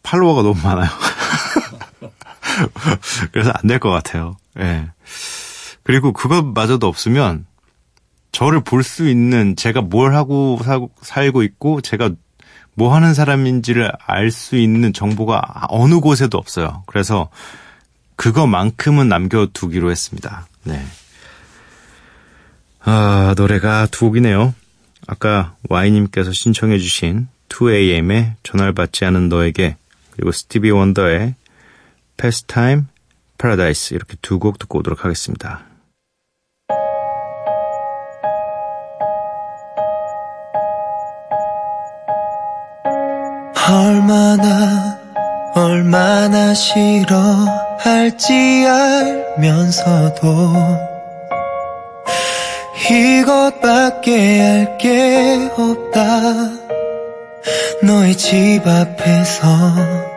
팔로워가 0.02 0.42
너무 0.42 0.60
많아요. 0.62 0.88
그래서 3.32 3.50
안 3.54 3.66
될 3.66 3.78
것 3.78 3.90
같아요. 3.90 4.36
예. 4.58 4.62
네. 4.62 4.90
그리고 5.82 6.12
그것마저도 6.12 6.86
없으면 6.86 7.46
저를 8.32 8.60
볼 8.62 8.82
수 8.82 9.08
있는 9.08 9.56
제가 9.56 9.80
뭘 9.80 10.14
하고 10.14 10.58
살고 11.02 11.42
있고 11.42 11.80
제가 11.80 12.10
뭐 12.74 12.94
하는 12.94 13.14
사람인지를 13.14 13.90
알 14.06 14.30
수 14.30 14.56
있는 14.56 14.92
정보가 14.92 15.66
어느 15.68 16.00
곳에도 16.00 16.38
없어요. 16.38 16.84
그래서 16.86 17.28
그거만큼은 18.16 19.08
남겨두기로 19.08 19.90
했습니다. 19.90 20.46
네. 20.64 20.84
아, 22.82 23.34
노래가 23.36 23.86
두 23.90 24.06
곡이네요. 24.06 24.54
아까 25.06 25.54
와이님께서 25.68 26.32
신청해주신 26.32 27.28
2AM의 27.48 28.34
전화를 28.42 28.72
받지 28.74 29.04
않은 29.04 29.28
너에게 29.28 29.76
그리고 30.12 30.30
스티비 30.32 30.70
원더의 30.70 31.34
Pastime 32.20 32.84
Paradise 33.38 33.94
이렇게 33.94 34.16
두 34.20 34.38
곡 34.38 34.58
듣고 34.58 34.80
오도록 34.80 35.04
하겠습니다. 35.04 35.64
얼마나 43.68 44.98
얼마나 45.54 46.52
싫어할지 46.54 48.34
알면서도 49.46 50.28
이것밖에 52.90 54.40
할게 54.40 55.48
없다 55.56 56.20
너의 57.82 58.16
집 58.16 58.66
앞에서 58.66 60.10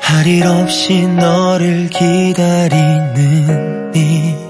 할 0.00 0.26
일 0.26 0.46
없이 0.46 1.06
너를 1.06 1.88
기다리는 1.88 3.20
이 3.94 4.49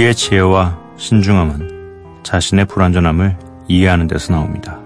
우리의 0.00 0.14
지혜와 0.14 0.78
신중함은 0.96 2.22
자신의 2.22 2.64
불완전함을 2.66 3.36
이해하는 3.68 4.06
데서 4.06 4.32
나옵니다. 4.32 4.78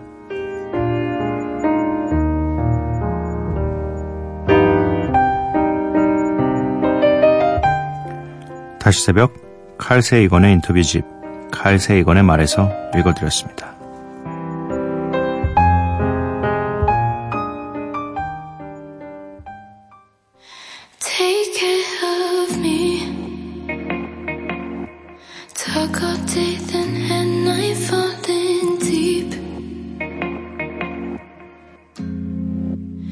다시 8.81 9.05
새벽 9.05 9.33
칼 9.79 10.03
세이건의 10.03 10.53
인터뷰집 10.55 11.05
칼 11.53 11.79
세이건의 11.79 12.25
말에서 12.25 12.69
읽어드렸습니다. 12.97 13.64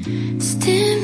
Still 0.03 1.02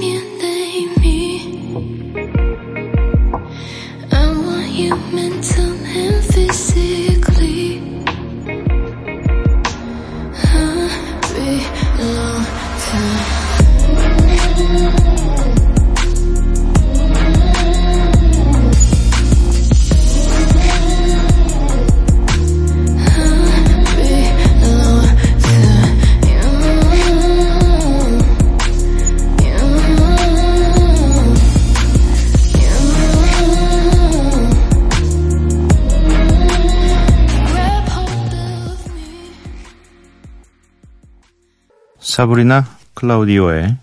사브리나 42.20 42.66
클라우디오의 42.96 43.78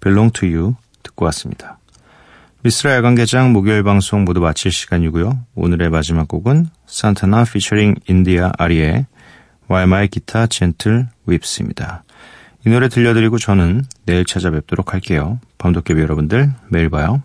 Belong 0.00 0.30
to 0.34 0.46
You 0.46 0.74
듣고 1.02 1.24
왔습니다. 1.24 1.78
미스라 2.62 2.92
야간개장 2.96 3.50
목요일 3.54 3.82
방송 3.82 4.24
모두 4.26 4.40
마칠 4.40 4.70
시간이고요. 4.70 5.38
오늘의 5.54 5.88
마지막 5.88 6.28
곡은 6.28 6.66
산타나 6.84 7.44
피처링 7.44 7.94
인디아 8.06 8.52
아리의 8.58 9.06
While 9.70 9.88
My 9.88 10.08
Guitar 10.08 10.48
Gentle 10.48 11.06
Weeps입니다. 11.26 12.04
이 12.66 12.68
노래 12.68 12.90
들려드리고 12.90 13.38
저는 13.38 13.86
내일 14.04 14.26
찾아뵙도록 14.26 14.92
할게요. 14.92 15.40
밤도깨비 15.56 15.98
여러분들 15.98 16.52
매일 16.68 16.90
봐요. 16.90 17.22